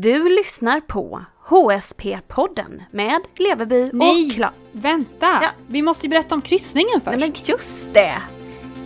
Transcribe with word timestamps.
Du 0.00 0.28
lyssnar 0.28 0.80
på 0.80 1.24
HSP-podden 1.48 2.82
med 2.90 3.20
Leveby 3.36 3.90
Nej, 3.92 4.26
och 4.26 4.32
Kla... 4.32 4.52
vänta! 4.72 5.38
Ja. 5.42 5.48
Vi 5.66 5.82
måste 5.82 6.06
ju 6.06 6.10
berätta 6.10 6.34
om 6.34 6.42
kryssningen 6.42 7.00
först. 7.00 7.18
Nej 7.18 7.32
men 7.34 7.44
just 7.44 7.94
det! 7.94 8.14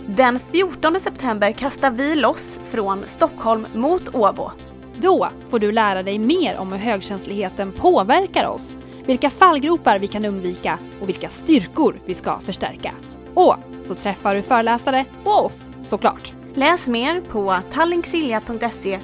Den 0.07 0.39
14 0.51 0.99
september 0.99 1.51
kastar 1.51 1.91
vi 1.91 2.15
loss 2.15 2.61
från 2.71 3.03
Stockholm 3.07 3.65
mot 3.73 4.15
Åbo. 4.15 4.51
Då 4.97 5.29
får 5.49 5.59
du 5.59 5.71
lära 5.71 6.03
dig 6.03 6.19
mer 6.19 6.57
om 6.57 6.71
hur 6.71 6.79
högkänsligheten 6.79 7.71
påverkar 7.71 8.47
oss, 8.47 8.77
vilka 9.05 9.29
fallgropar 9.29 9.99
vi 9.99 10.07
kan 10.07 10.25
undvika 10.25 10.77
och 11.01 11.09
vilka 11.09 11.29
styrkor 11.29 11.99
vi 12.05 12.13
ska 12.13 12.39
förstärka. 12.39 12.93
Och 13.33 13.55
så 13.79 13.95
träffar 13.95 14.35
du 14.35 14.41
föreläsare 14.41 15.05
och 15.23 15.45
oss 15.45 15.71
såklart. 15.83 16.33
Läs 16.55 16.87
mer 16.87 17.21
på 17.21 17.59
tallinksilja.se 17.71 18.99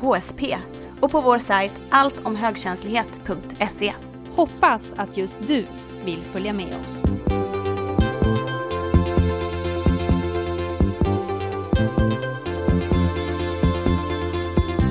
hsp 0.00 0.42
och 1.04 1.10
på 1.10 1.20
vår 1.20 1.38
sajt 1.38 1.80
alltomhögkänslighet.se. 1.90 3.94
Hoppas 4.30 4.92
att 4.96 5.16
just 5.16 5.48
du 5.48 5.64
vill 6.04 6.22
följa 6.22 6.52
med 6.52 6.76
oss. 6.84 7.02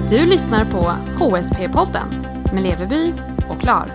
Du 0.10 0.26
lyssnar 0.26 0.66
på 0.66 0.94
HSP-podden 1.24 2.08
med 2.54 2.64
Leveby 2.64 3.14
och 3.50 3.62
Klar. 3.62 3.92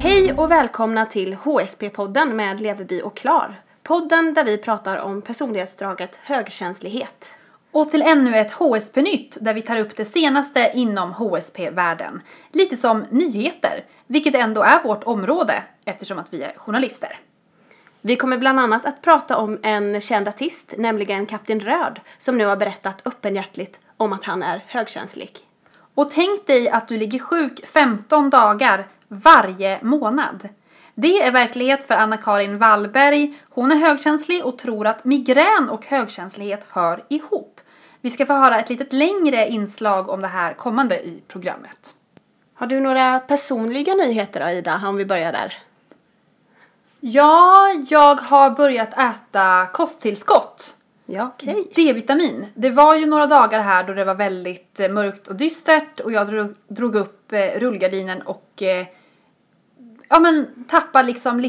Hej 0.00 0.32
och 0.32 0.50
välkomna 0.50 1.06
till 1.06 1.34
HSP-podden 1.34 2.32
med 2.32 2.60
Leveby 2.60 3.02
och 3.02 3.16
Klar. 3.16 3.60
Podden 3.82 4.34
där 4.34 4.44
vi 4.44 4.58
pratar 4.58 4.98
om 4.98 5.22
personlighetsdraget 5.22 6.18
högkänslighet. 6.22 7.34
Och 7.74 7.90
till 7.90 8.02
ännu 8.02 8.36
ett 8.36 8.52
HSP-nytt 8.52 9.38
där 9.40 9.54
vi 9.54 9.62
tar 9.62 9.76
upp 9.76 9.96
det 9.96 10.04
senaste 10.04 10.70
inom 10.74 11.12
HSP-världen. 11.12 12.20
Lite 12.52 12.76
som 12.76 13.04
nyheter, 13.10 13.84
vilket 14.06 14.34
ändå 14.34 14.62
är 14.62 14.82
vårt 14.82 15.04
område 15.04 15.62
eftersom 15.84 16.18
att 16.18 16.32
vi 16.32 16.42
är 16.42 16.52
journalister. 16.56 17.18
Vi 18.00 18.16
kommer 18.16 18.38
bland 18.38 18.60
annat 18.60 18.86
att 18.86 19.02
prata 19.02 19.36
om 19.36 19.58
en 19.62 20.00
känd 20.00 20.28
artist, 20.28 20.74
nämligen 20.78 21.26
Kapten 21.26 21.60
Röd, 21.60 22.00
som 22.18 22.38
nu 22.38 22.46
har 22.46 22.56
berättat 22.56 23.06
öppenhjärtligt 23.06 23.80
om 23.96 24.12
att 24.12 24.24
han 24.24 24.42
är 24.42 24.64
högkänslig. 24.66 25.30
Och 25.94 26.10
tänk 26.10 26.46
dig 26.46 26.68
att 26.68 26.88
du 26.88 26.96
ligger 26.96 27.18
sjuk 27.18 27.66
15 27.66 28.30
dagar 28.30 28.86
varje 29.08 29.78
månad. 29.82 30.48
Det 30.94 31.22
är 31.22 31.32
verklighet 31.32 31.84
för 31.84 31.94
Anna-Karin 31.94 32.58
Wallberg. 32.58 33.38
Hon 33.50 33.72
är 33.72 33.76
högkänslig 33.76 34.44
och 34.44 34.58
tror 34.58 34.86
att 34.86 35.04
migrän 35.04 35.68
och 35.70 35.86
högkänslighet 35.86 36.66
hör 36.70 37.04
ihop. 37.08 37.53
Vi 38.04 38.10
ska 38.10 38.26
få 38.26 38.32
höra 38.32 38.60
ett 38.60 38.68
litet 38.68 38.92
längre 38.92 39.48
inslag 39.48 40.08
om 40.08 40.20
det 40.20 40.28
här 40.28 40.54
kommande 40.54 41.06
i 41.06 41.22
programmet. 41.28 41.94
Har 42.54 42.66
du 42.66 42.80
några 42.80 43.20
personliga 43.20 43.94
nyheter 43.94 44.40
då, 44.40 44.50
Ida, 44.50 44.82
om 44.86 44.96
vi 44.96 45.04
börjar 45.04 45.32
där? 45.32 45.54
Ja, 47.00 47.68
jag 47.88 48.14
har 48.14 48.50
börjat 48.50 48.98
äta 48.98 49.66
kosttillskott. 49.72 50.76
Ja, 51.06 51.30
okej. 51.34 51.68
D-vitamin. 51.74 52.46
Det 52.54 52.70
var 52.70 52.94
ju 52.94 53.06
några 53.06 53.26
dagar 53.26 53.60
här 53.60 53.84
då 53.84 53.92
det 53.92 54.04
var 54.04 54.14
väldigt 54.14 54.80
eh, 54.80 54.88
mörkt 54.88 55.28
och 55.28 55.36
dystert 55.36 56.00
och 56.00 56.12
jag 56.12 56.26
drog, 56.26 56.54
drog 56.68 56.94
upp 56.94 57.32
eh, 57.32 57.60
rullgardinen 57.60 58.22
och 58.22 58.62
eh, 58.62 58.86
ja 60.08 60.20
men 60.20 60.64
tappade 60.68 61.06
liksom 61.06 61.40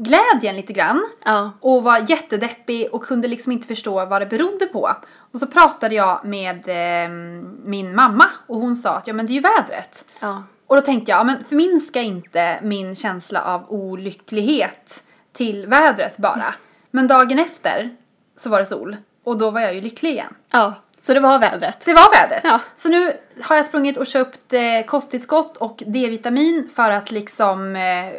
livsglädjen 0.00 0.56
lite 0.56 0.72
grann. 0.72 1.08
Ja. 1.24 1.52
Och 1.60 1.82
var 1.82 2.10
jättedeppig 2.10 2.88
och 2.92 3.02
kunde 3.02 3.28
liksom 3.28 3.52
inte 3.52 3.68
förstå 3.68 4.06
vad 4.06 4.22
det 4.22 4.26
berodde 4.26 4.66
på. 4.66 4.90
Och 5.32 5.40
så 5.40 5.46
pratade 5.46 5.94
jag 5.94 6.20
med 6.24 6.68
eh, 6.68 7.10
min 7.64 7.94
mamma 7.94 8.24
och 8.46 8.60
hon 8.60 8.76
sa 8.76 8.90
att 8.90 9.06
ja 9.06 9.12
men 9.12 9.26
det 9.26 9.32
är 9.32 9.34
ju 9.34 9.40
vädret. 9.40 10.04
Ja. 10.20 10.42
Och 10.66 10.76
då 10.76 10.82
tänkte 10.82 11.10
jag, 11.10 11.18
ja, 11.20 11.24
men 11.24 11.44
förminska 11.44 12.02
inte 12.02 12.58
min 12.62 12.94
känsla 12.94 13.42
av 13.42 13.64
olycklighet 13.68 15.02
till 15.32 15.66
vädret 15.66 16.16
bara. 16.16 16.54
Men 16.90 17.06
dagen 17.06 17.38
efter 17.38 17.96
så 18.36 18.50
var 18.50 18.60
det 18.60 18.66
sol 18.66 18.96
och 19.24 19.38
då 19.38 19.50
var 19.50 19.60
jag 19.60 19.74
ju 19.74 19.80
lycklig 19.80 20.10
igen. 20.10 20.34
Ja, 20.50 20.74
så 21.00 21.14
det 21.14 21.20
var 21.20 21.38
vädret. 21.38 21.82
Det 21.84 21.94
var 21.94 22.22
vädret. 22.22 22.40
Ja. 22.44 22.60
Så 22.76 22.88
nu 22.88 23.12
har 23.42 23.56
jag 23.56 23.66
sprungit 23.66 23.96
och 23.96 24.06
köpt 24.06 24.52
eh, 24.52 24.86
kosttillskott 24.86 25.56
och 25.56 25.82
D-vitamin 25.86 26.70
för 26.74 26.90
att 26.90 27.10
liksom 27.10 27.76
eh, 27.76 28.12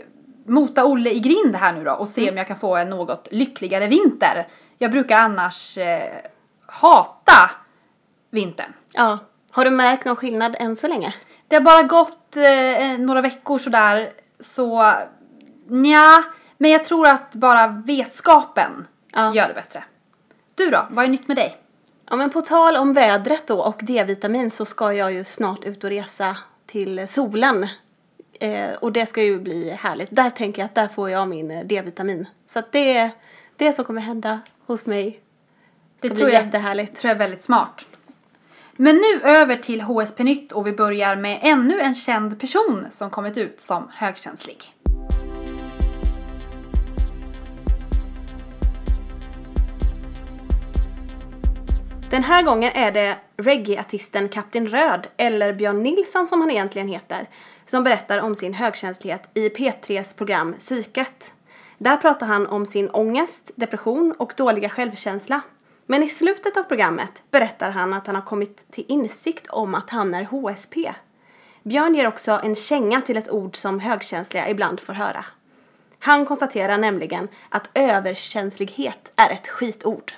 mota 0.45 0.85
Olle 0.85 1.09
i 1.11 1.19
grind 1.19 1.55
här 1.55 1.73
nu 1.73 1.83
då 1.83 1.91
och 1.91 2.07
se 2.07 2.29
om 2.31 2.37
jag 2.37 2.47
kan 2.47 2.57
få 2.59 2.75
en 2.75 2.89
något 2.89 3.27
lyckligare 3.31 3.87
vinter. 3.87 4.47
Jag 4.77 4.91
brukar 4.91 5.17
annars 5.17 5.77
eh, 5.77 6.15
hata 6.65 7.51
vintern. 8.31 8.73
Ja. 8.93 9.19
Har 9.51 9.65
du 9.65 9.71
märkt 9.71 10.05
någon 10.05 10.15
skillnad 10.15 10.55
än 10.59 10.75
så 10.75 10.87
länge? 10.87 11.13
Det 11.47 11.55
har 11.55 11.61
bara 11.63 11.83
gått 11.83 12.37
eh, 12.37 12.97
några 13.05 13.21
veckor 13.21 13.57
sådär 13.57 14.11
så 14.39 14.93
nja, 15.67 16.23
men 16.57 16.71
jag 16.71 16.83
tror 16.83 17.07
att 17.07 17.31
bara 17.35 17.67
vetskapen 17.67 18.87
Ja. 19.13 19.33
gör 19.33 19.47
det 19.47 19.53
bättre. 19.53 19.83
Du 20.55 20.69
då, 20.69 20.87
vad 20.89 21.05
är 21.05 21.09
nytt 21.09 21.27
med 21.27 21.37
dig? 21.37 21.57
Ja, 22.09 22.15
men 22.15 22.29
på 22.29 22.41
tal 22.41 22.77
om 22.77 22.93
vädret 22.93 23.47
då 23.47 23.59
och 23.61 23.79
D-vitamin 23.81 24.51
så 24.51 24.65
ska 24.65 24.93
jag 24.93 25.13
ju 25.13 25.23
snart 25.23 25.63
ut 25.63 25.83
och 25.83 25.89
resa 25.89 26.37
till 26.65 27.07
solen. 27.07 27.67
Eh, 28.41 28.73
och 28.73 28.91
det 28.91 29.05
ska 29.05 29.23
ju 29.23 29.39
bli 29.39 29.69
härligt. 29.69 30.15
Där 30.15 30.29
tänker 30.29 30.61
jag 30.61 30.65
att 30.65 30.75
där 30.75 30.87
får 30.87 31.09
jag 31.09 31.27
min 31.27 31.51
eh, 31.51 31.65
D-vitamin. 31.65 32.27
Så 32.47 32.59
att 32.59 32.71
det 32.71 32.97
är 32.97 33.11
det 33.57 33.73
som 33.73 33.85
kommer 33.85 34.01
hända 34.01 34.41
hos 34.65 34.85
mig. 34.85 35.21
Det 35.99 36.07
ska 36.07 36.17
tror 36.17 36.27
bli 36.27 36.35
jag, 36.35 36.45
jättehärligt. 36.45 36.95
tror 36.95 37.09
jag 37.09 37.15
är 37.15 37.19
väldigt 37.19 37.43
smart. 37.43 37.85
Men 38.71 38.95
nu 38.95 39.29
över 39.29 39.55
till 39.55 39.81
HSP 39.81 40.23
Nytt 40.23 40.51
och 40.51 40.67
vi 40.67 40.71
börjar 40.71 41.15
med 41.15 41.39
ännu 41.41 41.79
en 41.79 41.95
känd 41.95 42.39
person 42.39 42.85
som 42.91 43.09
kommit 43.09 43.37
ut 43.37 43.61
som 43.61 43.91
högkänslig. 43.93 44.73
Den 52.09 52.23
här 52.23 52.43
gången 52.43 52.71
är 52.75 52.91
det 52.91 53.17
reggae-artisten 53.37 54.29
Kapten 54.29 54.67
Röd, 54.67 55.07
eller 55.17 55.53
Björn 55.53 55.83
Nilsson 55.83 56.27
som 56.27 56.41
han 56.41 56.51
egentligen 56.51 56.87
heter, 56.87 57.27
som 57.71 57.83
berättar 57.83 58.19
om 58.19 58.35
sin 58.35 58.53
högkänslighet 58.53 59.29
i 59.33 59.49
P3s 59.49 60.15
program 60.15 60.53
Psyket. 60.59 61.33
Där 61.77 61.97
pratar 61.97 62.25
han 62.25 62.47
om 62.47 62.65
sin 62.65 62.89
ångest, 62.89 63.51
depression 63.55 64.15
och 64.17 64.33
dåliga 64.37 64.69
självkänsla. 64.69 65.41
Men 65.85 66.03
i 66.03 66.07
slutet 66.07 66.57
av 66.57 66.63
programmet 66.63 67.23
berättar 67.31 67.69
han 67.69 67.93
att 67.93 68.07
han 68.07 68.15
har 68.15 68.21
kommit 68.21 68.71
till 68.71 68.85
insikt 68.87 69.47
om 69.47 69.75
att 69.75 69.89
han 69.89 70.13
är 70.13 70.23
HSP. 70.23 70.93
Björn 71.63 71.95
ger 71.95 72.07
också 72.07 72.39
en 72.43 72.55
känga 72.55 73.01
till 73.01 73.17
ett 73.17 73.31
ord 73.31 73.55
som 73.55 73.79
högkänsliga 73.79 74.49
ibland 74.49 74.79
får 74.79 74.93
höra. 74.93 75.25
Han 75.99 76.25
konstaterar 76.25 76.77
nämligen 76.77 77.27
att 77.49 77.69
överkänslighet 77.73 79.11
är 79.15 79.29
ett 79.29 79.47
skitord. 79.47 80.13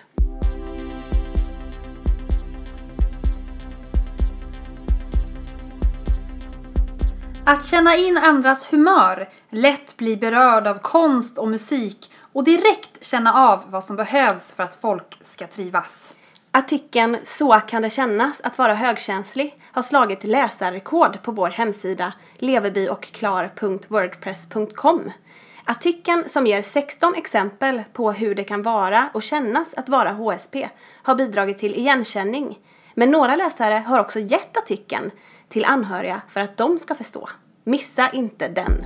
Att 7.45 7.65
känna 7.65 7.97
in 7.97 8.17
andras 8.17 8.73
humör, 8.73 9.29
lätt 9.49 9.97
bli 9.97 10.17
berörd 10.17 10.67
av 10.67 10.77
konst 10.77 11.37
och 11.37 11.47
musik 11.47 12.11
och 12.33 12.43
direkt 12.43 13.05
känna 13.05 13.33
av 13.33 13.63
vad 13.67 13.83
som 13.83 13.95
behövs 13.95 14.51
för 14.51 14.63
att 14.63 14.81
folk 14.81 15.19
ska 15.23 15.47
trivas. 15.47 16.13
Artikeln 16.51 17.17
Så 17.23 17.53
kan 17.53 17.81
det 17.81 17.89
kännas 17.89 18.41
att 18.41 18.57
vara 18.57 18.73
högkänslig 18.73 19.55
har 19.71 19.83
slagit 19.83 20.23
läsarrekord 20.23 21.23
på 21.23 21.31
vår 21.31 21.49
hemsida 21.49 22.13
levebyochklar.wordpress.com. 22.37 25.11
Artikeln 25.65 26.29
som 26.29 26.47
ger 26.47 26.61
16 26.61 27.15
exempel 27.15 27.83
på 27.93 28.11
hur 28.11 28.35
det 28.35 28.43
kan 28.43 28.63
vara 28.63 29.09
och 29.13 29.23
kännas 29.23 29.73
att 29.73 29.89
vara 29.89 30.11
HSP 30.11 30.69
har 31.03 31.15
bidragit 31.15 31.57
till 31.57 31.75
igenkänning. 31.75 32.59
Men 32.93 33.11
några 33.11 33.35
läsare 33.35 33.83
har 33.87 33.99
också 33.99 34.19
gett 34.19 34.57
artikeln 34.57 35.11
till 35.49 35.65
anhöriga 35.65 36.21
för 36.29 36.41
att 36.41 36.57
de 36.57 36.79
ska 36.79 36.95
förstå. 36.95 37.29
Missa 37.63 38.09
inte 38.09 38.47
den! 38.47 38.85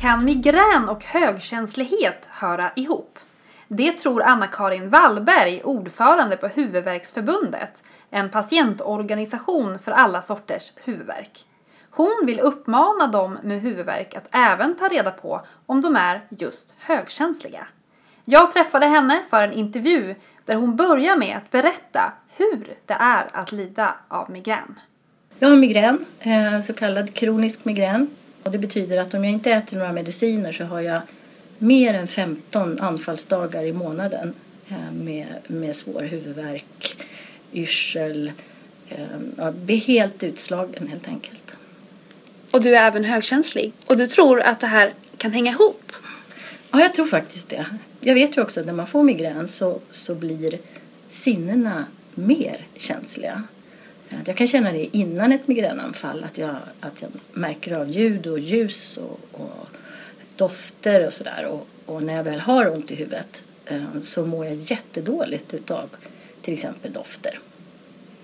Kan 0.00 0.24
migrän 0.24 0.88
och 0.88 1.04
högkänslighet 1.04 2.28
höra 2.30 2.72
ihop? 2.76 3.18
Det 3.68 3.92
tror 3.92 4.22
Anna-Karin 4.22 4.90
Wallberg, 4.90 5.62
ordförande 5.64 6.36
på 6.36 6.48
Huvudvärksförbundet, 6.48 7.82
en 8.10 8.30
patientorganisation 8.30 9.78
för 9.78 9.92
alla 9.92 10.22
sorters 10.22 10.72
huvudvärk. 10.84 11.46
Hon 11.90 12.22
vill 12.26 12.40
uppmana 12.40 13.06
dem 13.06 13.38
med 13.42 13.60
huvudvärk 13.60 14.14
att 14.14 14.28
även 14.30 14.76
ta 14.76 14.88
reda 14.88 15.10
på 15.10 15.46
om 15.66 15.80
de 15.80 15.96
är 15.96 16.26
just 16.30 16.74
högkänsliga. 16.78 17.66
Jag 18.30 18.52
träffade 18.52 18.86
henne 18.86 19.22
för 19.30 19.42
en 19.42 19.52
intervju 19.52 20.14
där 20.44 20.54
hon 20.54 20.76
börjar 20.76 21.16
med 21.16 21.36
att 21.36 21.50
berätta 21.50 22.12
hur 22.36 22.76
det 22.86 22.94
är 22.94 23.26
att 23.32 23.52
lida 23.52 23.94
av 24.08 24.30
migrän. 24.30 24.80
Jag 25.38 25.48
har 25.48 25.56
migrän, 25.56 26.04
eh, 26.20 26.60
så 26.60 26.72
kallad 26.72 27.14
kronisk 27.14 27.64
migrän. 27.64 28.10
Och 28.42 28.50
det 28.50 28.58
betyder 28.58 29.00
att 29.00 29.14
om 29.14 29.24
jag 29.24 29.32
inte 29.32 29.50
äter 29.50 29.78
några 29.78 29.92
mediciner 29.92 30.52
så 30.52 30.64
har 30.64 30.80
jag 30.80 31.00
mer 31.58 31.94
än 31.94 32.06
15 32.06 32.80
anfallsdagar 32.80 33.64
i 33.64 33.72
månaden 33.72 34.34
eh, 34.68 34.92
med, 34.92 35.26
med 35.46 35.76
svår 35.76 36.02
huvudvärk, 36.02 36.96
yrsel. 37.52 38.32
Eh, 38.88 38.98
jag 39.36 39.54
blir 39.54 39.76
helt 39.76 40.22
utslagen 40.22 40.88
helt 40.88 41.08
enkelt. 41.08 41.52
Och 42.50 42.62
du 42.62 42.76
är 42.76 42.86
även 42.88 43.04
högkänslig. 43.04 43.72
Och 43.86 43.96
du 43.96 44.06
tror 44.06 44.40
att 44.40 44.60
det 44.60 44.66
här 44.66 44.94
kan 45.16 45.32
hänga 45.32 45.52
ihop? 45.52 45.92
Ja, 46.70 46.80
jag 46.80 46.94
tror 46.94 47.06
faktiskt 47.06 47.48
det. 47.48 47.66
Jag 48.08 48.14
vet 48.14 48.36
ju 48.36 48.42
också 48.42 48.60
att 48.60 48.66
när 48.66 48.72
man 48.72 48.86
får 48.86 49.02
migrän 49.02 49.48
så, 49.48 49.80
så 49.90 50.14
blir 50.14 50.58
sinnena 51.08 51.84
mer 52.14 52.66
känsliga. 52.76 53.42
Eh, 54.08 54.18
jag 54.26 54.36
kan 54.36 54.46
känna 54.46 54.72
det 54.72 54.96
innan 54.96 55.32
ett 55.32 55.48
migränanfall 55.48 56.24
att 56.24 56.38
jag, 56.38 56.56
att 56.80 57.02
jag 57.02 57.10
märker 57.32 57.72
av 57.72 57.90
ljud 57.90 58.26
och 58.26 58.38
ljus 58.38 58.96
och, 58.96 59.20
och 59.32 59.66
dofter 60.36 61.06
och 61.06 61.12
sådär. 61.12 61.44
Och, 61.44 61.66
och, 61.86 62.02
när 62.02 62.14
jag 62.14 62.24
väl 62.24 62.40
har 62.40 62.70
ont 62.70 62.90
i 62.90 62.94
huvudet 62.94 63.42
eh, 63.66 64.00
så 64.02 64.26
mår 64.26 64.46
jag 64.46 64.54
jättedåligt 64.54 65.54
utav 65.54 65.88
till 66.42 66.54
exempel 66.54 66.92
dofter. 66.92 67.38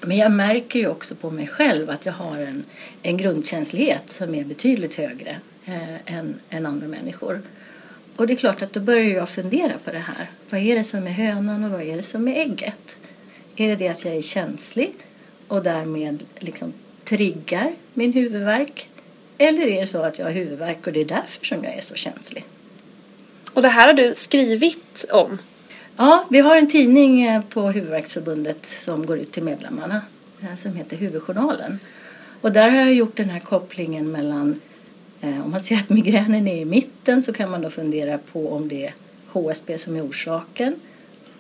Men 0.01 0.17
jag 0.17 0.33
märker 0.33 0.79
ju 0.79 0.89
också 0.89 1.15
på 1.15 1.31
mig 1.31 1.47
själv 1.47 1.91
att 1.91 2.07
jag 2.07 2.13
har 2.13 2.39
en, 2.39 2.65
en 3.03 3.17
grundkänslighet 3.17 4.13
som 4.13 4.35
är 4.35 4.45
betydligt 4.45 4.95
högre 4.95 5.37
eh, 5.65 6.15
än, 6.15 6.35
än 6.51 6.67
andra 6.67 6.89
människor. 6.89 7.43
Och 8.17 8.27
det 8.27 8.33
är 8.33 8.37
klart 8.37 8.63
att 8.63 8.73
då 8.73 8.81
börjar 8.81 9.17
jag 9.17 9.29
fundera 9.29 9.73
på 9.85 9.91
det 9.91 9.99
här. 9.99 10.31
Vad 10.51 10.61
är 10.61 10.77
det 10.77 10.85
som 10.85 11.07
är 11.07 11.11
hönan 11.11 11.65
och 11.65 11.71
vad 11.71 11.83
är 11.83 11.97
det 11.97 12.03
som 12.03 12.29
är 12.29 12.41
ägget? 12.41 12.97
Är 13.57 13.69
det 13.69 13.77
det 13.77 13.89
att 13.89 14.05
jag 14.05 14.15
är 14.15 14.23
känslig 14.23 14.93
och 15.49 15.63
därmed 15.63 16.23
liksom 16.39 16.73
triggar 17.05 17.73
min 17.95 18.13
huvudvärk? 18.13 18.89
Eller 19.39 19.67
är 19.67 19.81
det 19.81 19.87
så 19.87 20.03
att 20.03 20.19
jag 20.19 20.27
har 20.27 20.33
huvudvärk 20.33 20.87
och 20.87 20.93
det 20.93 21.01
är 21.01 21.05
därför 21.05 21.47
som 21.47 21.65
jag 21.65 21.75
är 21.75 21.81
så 21.81 21.95
känslig? 21.95 22.45
Och 23.53 23.63
det 23.63 23.69
här 23.69 23.87
har 23.87 23.95
du 23.95 24.15
skrivit 24.17 25.05
om? 25.13 25.39
Ja, 25.97 26.27
vi 26.31 26.41
har 26.41 26.57
en 26.57 26.71
tidning 26.71 27.23
eh, 27.23 27.43
på 27.43 27.71
Huvudvärksförbundet 27.71 28.67
som 28.67 29.07
går 29.07 29.19
ut 29.19 29.33
till 29.33 29.43
medlemmarna 29.43 30.01
eh, 30.43 30.55
som 30.57 30.77
heter 30.77 30.97
Huvudjournalen. 30.97 31.79
Och 32.41 32.53
där 32.53 32.71
har 32.71 32.79
jag 32.79 32.95
gjort 32.95 33.17
den 33.17 33.31
här 33.31 33.41
kopplingen 33.41 34.13
mellan 34.13 34.61
Eh, 35.25 35.44
om 35.44 35.50
man 35.50 35.61
ser 35.61 35.76
att 35.76 35.88
migränen 35.88 36.49
är 36.49 36.56
i 36.56 36.65
mitten 36.65 37.23
så 37.23 37.32
kan 37.32 37.50
man 37.50 37.62
då 37.62 37.71
fundera 37.71 38.19
på 38.19 38.53
om 38.53 38.69
det 38.69 38.87
är 38.87 38.94
HSB 39.29 39.79
som 39.79 39.97
är 39.97 40.09
orsaken. 40.09 40.75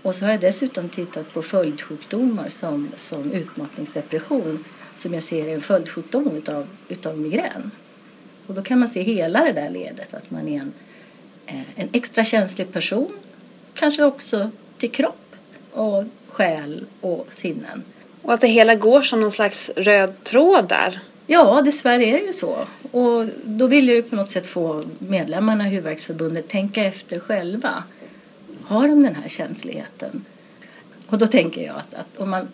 Och 0.02 0.14
så 0.14 0.24
har 0.24 0.30
jag 0.32 0.40
dessutom 0.40 0.88
tittat 0.88 1.32
på 1.32 1.42
följdsjukdomar 1.42 2.48
som, 2.48 2.88
som 2.96 3.32
utmattningsdepression 3.32 4.64
som 4.96 5.14
jag 5.14 5.22
ser 5.22 5.48
är 5.48 5.54
en 5.54 5.60
följdsjukdom 5.60 6.36
utav, 6.36 6.66
utav 6.88 7.18
migrän. 7.18 7.70
Och 8.46 8.54
då 8.54 8.62
kan 8.62 8.78
man 8.78 8.88
se 8.88 9.02
hela 9.02 9.44
det 9.44 9.52
där 9.52 9.70
ledet, 9.70 10.14
att 10.14 10.30
man 10.30 10.48
är 10.48 10.60
en, 10.60 10.72
eh, 11.46 11.62
en 11.76 11.88
extra 11.92 12.24
känslig 12.24 12.72
person 12.72 13.12
kanske 13.74 14.04
också 14.04 14.50
till 14.78 14.90
kropp 14.90 15.36
och 15.72 16.04
själ 16.28 16.86
och 17.00 17.26
sinnen. 17.30 17.82
Och 18.22 18.34
att 18.34 18.40
det 18.40 18.46
hela 18.46 18.74
går 18.74 19.02
som 19.02 19.20
någon 19.20 19.32
slags 19.32 19.70
röd 19.76 20.24
tråd 20.24 20.68
där. 20.68 21.00
Ja, 21.26 21.62
dessvärre 21.64 22.04
är 22.04 22.18
det 22.18 22.26
ju 22.26 22.32
så. 22.32 22.66
Och 22.90 23.26
då 23.44 23.66
vill 23.66 23.88
jag 23.88 23.96
ju 23.96 24.02
på 24.02 24.16
något 24.16 24.30
sätt 24.30 24.46
få 24.46 24.84
medlemmarna 24.98 25.66
i 25.66 25.70
Huvudvärksförbundet 25.70 26.48
tänka 26.48 26.84
efter 26.84 27.20
själva. 27.20 27.84
Har 28.64 28.88
de 28.88 29.02
den 29.02 29.14
här 29.14 29.28
känsligheten? 29.28 30.24
Och 31.06 31.18
då 31.18 31.26
tänker 31.26 31.66
jag 31.66 31.76
att, 31.76 31.94
att 31.94 32.16
om 32.16 32.30
man 32.30 32.48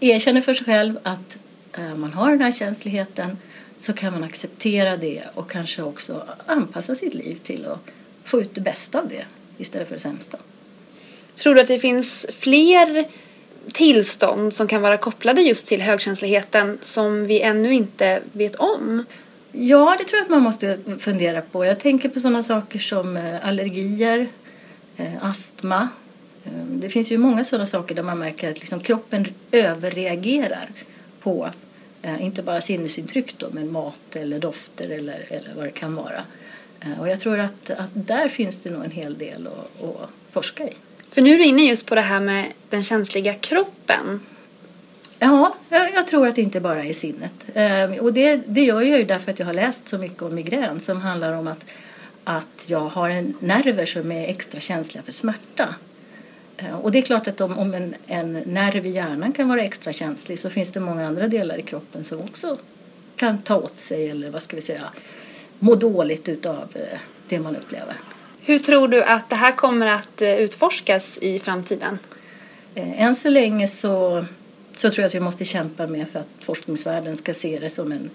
erkänner 0.00 0.40
för 0.40 0.54
sig 0.54 0.64
själv 0.64 0.98
att 1.02 1.38
eh, 1.72 1.94
man 1.96 2.12
har 2.12 2.30
den 2.30 2.40
här 2.40 2.52
känsligheten 2.52 3.38
så 3.78 3.92
kan 3.92 4.12
man 4.12 4.24
acceptera 4.24 4.96
det 4.96 5.22
och 5.34 5.50
kanske 5.50 5.82
också 5.82 6.26
anpassa 6.46 6.94
sitt 6.94 7.14
liv 7.14 7.38
till 7.44 7.66
att 7.66 7.78
få 8.24 8.40
ut 8.40 8.54
det 8.54 8.60
bästa 8.60 8.98
av 8.98 9.08
det 9.08 9.24
istället 9.58 9.88
för 9.88 9.94
det 9.94 10.00
sämsta. 10.00 10.38
Tror 11.34 11.54
du 11.54 11.60
att 11.60 11.68
det 11.68 11.78
finns 11.78 12.26
fler 12.32 13.08
tillstånd 13.72 14.54
som 14.54 14.68
kan 14.68 14.82
vara 14.82 14.96
kopplade 14.96 15.42
just 15.42 15.66
till 15.66 15.82
högkänsligheten 15.82 16.78
som 16.82 17.26
vi 17.26 17.40
ännu 17.40 17.72
inte 17.72 18.20
vet 18.32 18.56
om? 18.56 19.04
Ja, 19.52 19.96
det 19.98 20.04
tror 20.04 20.18
jag 20.18 20.24
att 20.24 20.30
man 20.30 20.42
måste 20.42 20.78
fundera 20.98 21.40
på. 21.40 21.64
Jag 21.64 21.80
tänker 21.80 22.08
på 22.08 22.20
sådana 22.20 22.42
saker 22.42 22.78
som 22.78 23.16
eh, 23.16 23.46
allergier, 23.46 24.28
eh, 24.96 25.12
astma. 25.20 25.88
Eh, 26.44 26.52
det 26.52 26.88
finns 26.88 27.12
ju 27.12 27.16
många 27.16 27.44
sådana 27.44 27.66
saker 27.66 27.94
där 27.94 28.02
man 28.02 28.18
märker 28.18 28.50
att 28.50 28.60
liksom 28.60 28.80
kroppen 28.80 29.26
överreagerar 29.50 30.70
på 31.20 31.50
inte 32.20 32.42
bara 32.42 32.60
sinnesintryck 32.60 33.38
då, 33.38 33.46
men 33.52 33.72
mat 33.72 34.16
eller 34.16 34.38
dofter 34.38 34.90
eller, 34.90 35.26
eller 35.28 35.54
vad 35.56 35.64
det 35.64 35.70
kan 35.70 35.94
vara. 35.94 36.22
Och 37.00 37.08
jag 37.08 37.20
tror 37.20 37.38
att, 37.38 37.70
att 37.70 37.90
där 37.92 38.28
finns 38.28 38.56
det 38.56 38.70
nog 38.70 38.84
en 38.84 38.90
hel 38.90 39.18
del 39.18 39.46
att, 39.46 39.84
att 39.84 40.10
forska 40.32 40.68
i. 40.68 40.72
För 41.16 41.22
nu 41.22 41.34
är 41.34 41.38
du 41.38 41.44
inne 41.44 41.62
just 41.62 41.86
på 41.86 41.94
det 41.94 42.00
här 42.00 42.20
med 42.20 42.44
den 42.70 42.82
känsliga 42.82 43.34
kroppen. 43.34 44.20
Ja, 45.18 45.54
jag, 45.68 45.94
jag 45.94 46.06
tror 46.06 46.28
att 46.28 46.34
det 46.34 46.42
inte 46.42 46.60
bara 46.60 46.84
är 46.84 46.92
sinnet. 46.92 47.32
Ehm, 47.54 47.92
och 47.92 48.12
det, 48.12 48.36
det 48.46 48.60
gör 48.60 48.82
jag 48.82 48.98
ju 48.98 49.04
därför 49.04 49.30
att 49.30 49.38
jag 49.38 49.46
har 49.46 49.54
läst 49.54 49.88
så 49.88 49.98
mycket 49.98 50.22
om 50.22 50.34
migrän 50.34 50.80
som 50.80 51.00
handlar 51.00 51.32
om 51.32 51.48
att, 51.48 51.64
att 52.24 52.64
jag 52.66 52.80
har 52.80 53.08
en 53.08 53.34
nerver 53.40 53.86
som 53.86 54.12
är 54.12 54.28
extra 54.28 54.60
känsliga 54.60 55.02
för 55.02 55.12
smärta. 55.12 55.74
Ehm, 56.56 56.74
och 56.74 56.92
det 56.92 56.98
är 56.98 57.02
klart 57.02 57.28
att 57.28 57.40
om, 57.40 57.58
om 57.58 57.74
en, 57.74 57.94
en 58.06 58.32
nerv 58.32 58.86
i 58.86 58.90
hjärnan 58.90 59.32
kan 59.32 59.48
vara 59.48 59.62
extra 59.62 59.92
känslig 59.92 60.38
så 60.38 60.50
finns 60.50 60.72
det 60.72 60.80
många 60.80 61.06
andra 61.06 61.28
delar 61.28 61.58
i 61.58 61.62
kroppen 61.62 62.04
som 62.04 62.20
också 62.20 62.58
kan 63.16 63.38
ta 63.38 63.56
åt 63.56 63.78
sig 63.78 64.10
eller 64.10 64.30
vad 64.30 64.42
ska 64.42 64.56
vi 64.56 64.62
säga 64.62 64.82
må 65.58 65.74
dåligt 65.74 66.28
utav 66.28 66.68
eh, 66.74 66.98
det 67.28 67.38
man 67.38 67.56
upplever. 67.56 67.94
Hur 68.46 68.58
tror 68.58 68.88
du 68.88 69.02
att 69.02 69.30
det 69.30 69.36
här 69.36 69.52
kommer 69.52 69.86
att 69.86 70.22
eh, 70.22 70.36
utforskas 70.36 71.18
i 71.18 71.38
framtiden? 71.38 71.98
Eh, 72.74 73.02
än 73.02 73.14
så 73.14 73.28
länge 73.28 73.68
så, 73.68 74.24
så 74.74 74.90
tror 74.90 74.98
jag 74.98 75.06
att 75.06 75.14
vi 75.14 75.20
måste 75.20 75.44
kämpa 75.44 75.86
med 75.86 76.08
för 76.08 76.18
att 76.18 76.28
forskningsvärlden 76.38 77.16
ska 77.16 77.34
se 77.34 77.58
det 77.58 77.70
som 77.70 77.92
en, 77.92 78.10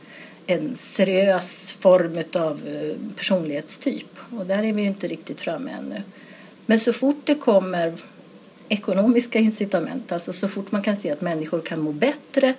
en 0.47 0.75
seriös 0.75 1.71
form 1.71 2.23
av 2.33 2.67
eh, 2.67 3.15
personlighetstyp. 3.15 4.19
Och 4.37 4.45
där 4.45 4.63
är 4.63 4.73
vi 4.73 4.81
ju 4.81 4.87
inte 4.87 5.07
riktigt 5.07 5.41
framme 5.41 5.71
ännu. 5.71 6.01
Men 6.65 6.79
så 6.79 6.93
fort 6.93 7.21
det 7.25 7.35
kommer 7.35 7.93
ekonomiska 8.69 9.39
incitament, 9.39 10.11
alltså 10.11 10.33
så 10.33 10.47
fort 10.47 10.71
man 10.71 10.81
kan 10.81 10.97
se 10.97 11.11
att 11.11 11.21
människor 11.21 11.61
kan 11.61 11.81
må 11.81 11.91
bättre 11.91 12.53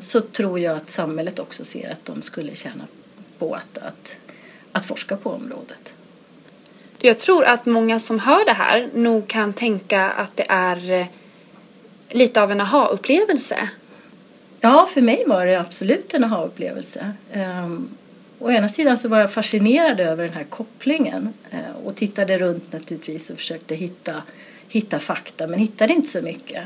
så 0.00 0.20
tror 0.20 0.60
jag 0.60 0.76
att 0.76 0.90
samhället 0.90 1.38
också 1.38 1.64
ser 1.64 1.90
att 1.90 2.04
de 2.04 2.22
skulle 2.22 2.54
tjäna 2.54 2.84
på 3.38 3.54
att, 3.54 3.78
att, 3.78 4.16
att 4.72 4.86
forska 4.86 5.16
på 5.16 5.30
området. 5.30 5.94
Jag 7.02 7.18
tror 7.18 7.44
att 7.44 7.66
många 7.66 8.00
som 8.00 8.18
hör 8.18 8.44
det 8.44 8.52
här 8.52 8.88
nog 8.94 9.28
kan 9.28 9.52
tänka 9.52 10.02
att 10.10 10.36
det 10.36 10.46
är 10.48 10.90
eh, 10.90 11.06
lite 12.10 12.42
av 12.42 12.52
en 12.52 12.60
aha-upplevelse. 12.60 13.68
Ja, 14.60 14.88
för 14.90 15.00
mig 15.00 15.24
var 15.26 15.46
det 15.46 15.60
absolut 15.60 16.14
en 16.14 16.24
aha-upplevelse. 16.24 17.12
Um, 17.34 17.88
å 18.38 18.50
ena 18.50 18.68
sidan 18.68 18.98
så 18.98 19.08
var 19.08 19.20
jag 19.20 19.32
fascinerad 19.32 20.00
över 20.00 20.24
den 20.24 20.32
här 20.32 20.44
kopplingen 20.44 21.32
uh, 21.52 21.86
och 21.86 21.96
tittade 21.96 22.38
runt 22.38 22.72
naturligtvis 22.72 23.30
och 23.30 23.36
försökte 23.36 23.74
hitta, 23.74 24.22
hitta 24.68 24.98
fakta 24.98 25.46
men 25.46 25.58
hittade 25.58 25.92
inte 25.92 26.08
så 26.08 26.22
mycket. 26.22 26.64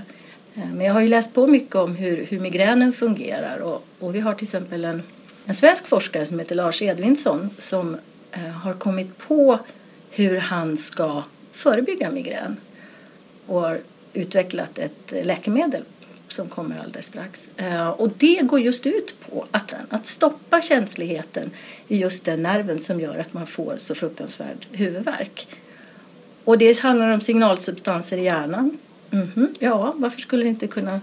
Uh, 0.57 0.75
men 0.75 0.87
jag 0.87 0.95
har 0.95 1.01
ju 1.01 1.09
läst 1.09 1.35
på 1.35 1.47
mycket 1.47 1.77
om 1.77 1.97
hur, 1.97 2.27
hur 2.27 2.41
migränen 2.41 2.93
fungerar 2.93 3.59
och, 3.59 3.85
och 3.99 4.15
vi 4.15 4.21
har 4.21 4.35
till 4.35 4.47
exempel 4.47 4.85
en, 4.85 5.03
en 5.47 5.55
svensk 5.55 5.87
forskare 5.87 6.27
som 6.27 6.39
heter 6.39 6.55
Lars 6.55 6.83
Edvinsson 6.83 7.51
som 7.59 7.97
uh, 8.37 8.49
har 8.49 8.75
kommit 8.75 9.19
på 9.19 9.59
hur 10.15 10.39
han 10.39 10.79
ska 10.79 11.23
förebygga 11.53 12.11
migrän 12.11 12.57
och 13.47 13.61
har 13.61 13.81
utvecklat 14.13 14.79
ett 14.79 15.13
läkemedel 15.27 15.83
som 16.29 16.49
kommer 16.49 16.79
alldeles 16.79 17.07
strax. 17.07 17.51
Eh, 17.57 17.89
och 17.89 18.11
det 18.19 18.41
går 18.43 18.61
just 18.61 18.87
ut 18.87 19.15
på 19.29 19.47
att, 19.51 19.75
att 19.89 20.07
stoppa 20.07 20.63
känsligheten 20.63 21.51
i 21.89 21.97
just 21.97 22.25
den 22.25 22.43
nerven 22.43 22.79
som 22.79 23.01
gör 23.01 23.19
att 23.19 23.33
man 23.33 23.47
får 23.47 23.75
så 23.79 23.95
fruktansvärd 23.95 24.67
huvudvärk. 24.71 25.47
Och 26.45 26.59
det 26.59 26.79
handlar 26.79 27.11
om 27.11 27.21
signalsubstanser 27.21 28.19
i 28.19 28.25
hjärnan. 28.25 28.79
Mm 29.11 29.27
-hmm. 29.27 29.55
Ja, 29.59 29.95
varför 29.97 30.21
skulle 30.21 30.45
det 30.45 30.49
inte 30.49 30.67
kunna, 30.67 31.01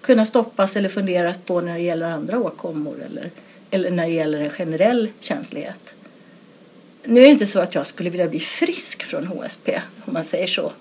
kunna 0.00 0.26
stoppas 0.26 0.76
eller 0.76 0.88
funderas 0.88 1.36
på 1.46 1.60
när 1.60 1.74
det 1.74 1.80
gäller 1.84 2.06
andra 2.06 2.38
åkommor 2.38 3.02
eller, 3.06 3.30
eller 3.70 3.90
när 3.90 4.06
det 4.06 4.12
gäller 4.12 4.40
en 4.40 4.50
generell 4.50 5.08
känslighet? 5.20 5.94
Nu 7.04 7.20
är 7.20 7.24
det 7.24 7.32
inte 7.32 7.46
så 7.46 7.60
att 7.60 7.74
jag 7.74 7.86
skulle 7.86 8.10
vilja 8.10 8.28
bli 8.28 8.40
frisk 8.40 9.02
från 9.02 9.26
HSP, 9.26 9.80
om 10.04 10.12
man 10.12 10.24
säger 10.24 10.46
så. 10.46 10.72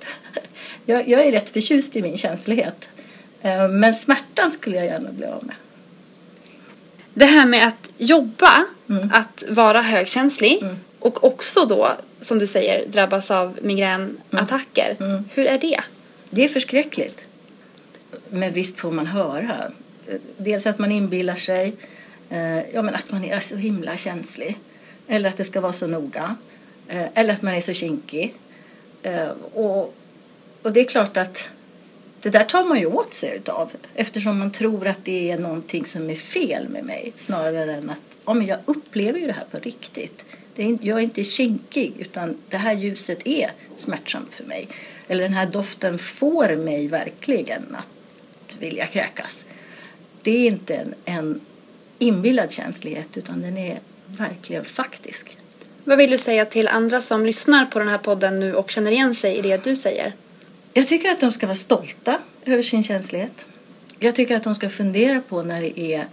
Jag, 0.85 1.09
jag 1.09 1.25
är 1.25 1.31
rätt 1.31 1.49
förtjust 1.49 1.95
i 1.95 2.01
min 2.01 2.17
känslighet. 2.17 2.89
Eh, 3.41 3.67
men 3.67 3.93
smärtan 3.93 4.51
skulle 4.51 4.75
jag 4.75 4.85
gärna 4.85 5.11
bli 5.11 5.25
av 5.25 5.43
med. 5.45 5.55
Det 7.13 7.25
här 7.25 7.45
med 7.45 7.67
att 7.67 7.89
jobba, 7.97 8.65
mm. 8.89 9.09
att 9.13 9.43
vara 9.49 9.81
högkänslig 9.81 10.59
mm. 10.61 10.75
och 10.99 11.23
också 11.23 11.65
då, 11.65 11.91
som 12.21 12.39
du 12.39 12.47
säger, 12.47 12.87
drabbas 12.87 13.31
av 13.31 13.59
migränattacker. 13.61 14.95
Mm. 14.99 15.11
mm. 15.11 15.29
Hur 15.33 15.45
är 15.45 15.57
det? 15.57 15.79
Det 16.29 16.43
är 16.43 16.49
förskräckligt. 16.49 17.21
Men 18.29 18.53
visst 18.53 18.79
får 18.79 18.91
man 18.91 19.07
höra. 19.07 19.71
Dels 20.37 20.65
att 20.65 20.79
man 20.79 20.91
inbillar 20.91 21.35
sig, 21.35 21.75
eh, 22.29 22.59
ja 22.73 22.81
men 22.81 22.95
att 22.95 23.11
man 23.11 23.25
är 23.25 23.39
så 23.39 23.55
himla 23.55 23.97
känslig. 23.97 24.57
Eller 25.07 25.29
att 25.29 25.37
det 25.37 25.43
ska 25.43 25.61
vara 25.61 25.73
så 25.73 25.87
noga. 25.87 26.35
Eh, 26.87 27.05
eller 27.13 27.33
att 27.33 27.41
man 27.41 27.53
är 27.53 27.61
så 27.61 27.73
kinkig. 27.73 28.33
Eh, 29.03 29.29
och, 29.53 29.93
och 30.61 30.73
det 30.73 30.79
är 30.79 30.83
klart 30.85 31.17
att 31.17 31.49
det 32.21 32.29
där 32.29 32.43
tar 32.43 32.63
man 32.63 32.79
ju 32.79 32.85
åt 32.85 33.13
sig 33.13 33.35
utav 33.35 33.71
eftersom 33.95 34.39
man 34.39 34.51
tror 34.51 34.87
att 34.87 35.05
det 35.05 35.31
är 35.31 35.37
någonting 35.37 35.85
som 35.85 36.09
är 36.09 36.15
fel 36.15 36.69
med 36.69 36.83
mig 36.83 37.13
snarare 37.15 37.73
än 37.73 37.89
att 37.89 38.01
ja, 38.25 38.33
men 38.33 38.47
jag 38.47 38.59
upplever 38.65 39.19
ju 39.19 39.27
det 39.27 39.33
här 39.33 39.45
på 39.51 39.57
riktigt. 39.57 40.25
Det 40.55 40.63
är, 40.63 40.77
jag 40.81 40.97
är 40.97 41.01
inte 41.01 41.23
kinkig 41.23 41.93
utan 41.99 42.37
det 42.49 42.57
här 42.57 42.73
ljuset 42.73 43.27
är 43.27 43.51
smärtsamt 43.77 44.35
för 44.35 44.43
mig. 44.43 44.67
Eller 45.07 45.23
den 45.23 45.33
här 45.33 45.45
doften 45.45 45.97
får 45.97 46.55
mig 46.55 46.87
verkligen 46.87 47.75
att 47.75 48.57
vilja 48.59 48.85
kräkas. 48.85 49.45
Det 50.21 50.31
är 50.31 50.47
inte 50.47 50.75
en, 50.75 50.93
en 51.05 51.41
inbillad 51.99 52.51
känslighet 52.51 53.17
utan 53.17 53.41
den 53.41 53.57
är 53.57 53.79
verkligen 54.07 54.63
faktisk. 54.63 55.37
Vad 55.83 55.97
vill 55.97 56.11
du 56.11 56.17
säga 56.17 56.45
till 56.45 56.67
andra 56.67 57.01
som 57.01 57.25
lyssnar 57.25 57.65
på 57.65 57.79
den 57.79 57.87
här 57.87 57.97
podden 57.97 58.39
nu 58.39 58.55
och 58.55 58.69
känner 58.71 58.91
igen 58.91 59.15
sig 59.15 59.37
i 59.37 59.41
det 59.41 59.63
du 59.63 59.75
säger? 59.75 60.13
Jag 60.73 60.87
tycker 60.87 61.11
att 61.11 61.19
de 61.19 61.31
ska 61.31 61.47
vara 61.47 61.55
stolta 61.55 62.19
över 62.45 62.63
sin 62.63 62.83
känslighet. 62.83 63.45
Jag 63.99 64.15
tycker 64.15 64.35
att 64.35 64.43
de 64.43 64.55
ska 64.55 64.69
fundera 64.69 65.21
på 65.21 65.43
när 65.43 65.61
det 65.61 65.79
är 65.79 66.07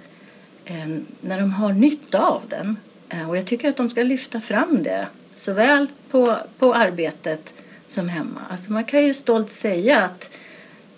eh, 0.64 0.86
när 1.20 1.40
de 1.40 1.52
har 1.52 1.72
nytta 1.72 2.20
av 2.20 2.42
den. 2.48 2.76
Eh, 3.08 3.28
och 3.28 3.36
jag 3.36 3.46
tycker 3.46 3.68
att 3.68 3.76
de 3.76 3.88
ska 3.88 4.02
lyfta 4.02 4.40
fram 4.40 4.82
det 4.82 5.06
såväl 5.34 5.88
på, 6.10 6.36
på 6.58 6.74
arbetet 6.74 7.54
som 7.88 8.08
hemma. 8.08 8.40
Alltså 8.50 8.72
man 8.72 8.84
kan 8.84 9.04
ju 9.04 9.14
stolt 9.14 9.52
säga 9.52 10.00
att 10.02 10.30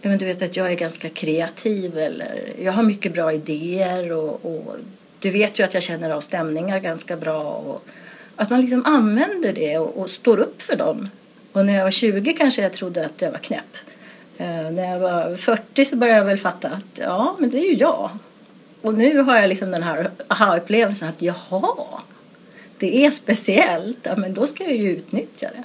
men 0.03 0.19
du 0.19 0.25
vet 0.25 0.43
att 0.43 0.57
jag 0.57 0.73
är 0.73 0.75
ganska 0.75 1.09
kreativ 1.09 1.99
eller 1.99 2.53
jag 2.62 2.73
har 2.73 2.83
mycket 2.83 3.15
bra 3.15 3.33
idéer 3.33 4.12
och, 4.12 4.45
och 4.45 4.76
du 5.26 5.33
vet 5.33 5.59
ju 5.59 5.64
att 5.64 5.75
jag 5.75 5.83
känner 5.83 6.11
av 6.11 6.21
stämningar 6.21 6.78
ganska 6.78 7.16
bra. 7.16 7.42
Och 7.42 7.87
att 8.37 8.50
man 8.50 8.61
liksom 8.61 8.85
använder 8.87 9.52
det 9.52 9.78
och, 9.78 10.00
och 10.00 10.11
står 10.11 10.38
upp 10.38 10.62
för 10.62 10.76
dem. 10.76 11.09
Och 11.52 11.66
när 11.66 11.75
jag 11.75 11.85
var 11.85 11.90
20 11.90 12.33
kanske 12.33 12.62
jag 12.62 12.73
trodde 12.73 13.06
att 13.06 13.23
jag 13.23 13.30
var 13.30 13.38
knäpp. 13.38 13.76
Eh, 14.38 14.47
när 14.47 14.90
jag 14.92 14.99
var 14.99 15.37
40 15.37 15.85
så 15.85 15.97
började 15.97 16.18
jag 16.18 16.25
väl 16.25 16.38
fatta 16.38 16.68
att 16.68 17.00
ja, 17.00 17.37
men 17.38 17.50
det 17.50 17.59
är 17.59 17.68
ju 17.68 17.75
jag. 17.75 18.11
Och 18.83 18.95
nu 18.95 19.18
har 19.18 19.37
jag 19.37 19.49
liksom 19.49 19.71
den 19.71 19.83
här 19.83 20.11
aha-upplevelsen 20.28 21.09
att 21.09 21.23
jaha, 21.23 22.00
det 22.78 23.04
är 23.04 23.11
speciellt. 23.11 23.99
Ja, 24.02 24.16
men 24.16 24.35
då 24.35 24.47
ska 24.47 24.64
jag 24.64 24.76
ju 24.76 24.90
utnyttja 24.97 25.49
det. 25.49 25.62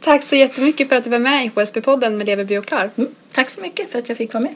Tack 0.00 0.22
så 0.22 0.36
jättemycket 0.36 0.88
för 0.88 0.96
att 0.96 1.04
du 1.04 1.10
var 1.10 1.18
med 1.18 1.44
i 1.44 1.48
HSB-podden 1.48 2.10
med 2.10 2.26
Lever 2.26 2.44
Bio 2.44 2.62
Klar. 2.62 2.90
Mm, 2.96 3.14
tack 3.32 3.50
så 3.50 3.60
mycket 3.60 3.90
för 3.90 3.98
att 3.98 4.08
jag 4.08 4.18
fick 4.18 4.34
vara 4.34 4.44
med. 4.44 4.54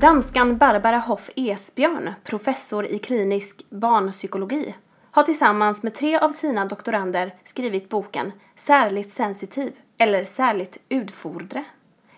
Danskan 0.00 0.58
Barbara 0.58 0.98
Hoff 0.98 1.30
Esbjörn, 1.36 2.14
professor 2.24 2.86
i 2.86 2.98
klinisk 2.98 3.64
barnpsykologi, 3.70 4.74
har 5.10 5.22
tillsammans 5.22 5.82
med 5.82 5.94
tre 5.94 6.18
av 6.18 6.30
sina 6.30 6.64
doktorander 6.64 7.34
skrivit 7.44 7.88
boken 7.88 8.32
Särligt 8.56 9.10
sensitiv 9.10 9.72
eller 9.98 10.24
Särligt 10.24 10.78
utfordre. 10.88 11.64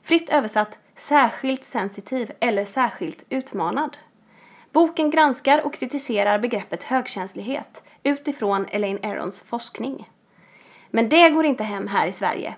Fritt 0.03 0.31
översatt 0.31 0.79
Särskilt 0.97 1.65
sensitiv 1.65 2.31
eller 2.41 2.65
Särskilt 2.65 3.25
utmanad. 3.29 3.97
Boken 4.73 5.11
granskar 5.11 5.67
och 5.67 5.75
kritiserar 5.75 6.39
begreppet 6.39 6.83
högkänslighet 6.83 7.83
utifrån 8.03 8.67
Elaine 8.71 9.05
Arons 9.05 9.43
forskning. 9.43 10.11
Men 10.91 11.09
det 11.09 11.31
går 11.31 11.45
inte 11.45 11.65
hem 11.65 11.87
här 11.87 12.07
i 12.07 12.13
Sverige 12.13 12.55